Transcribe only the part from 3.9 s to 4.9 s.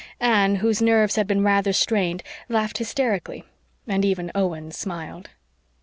even Owen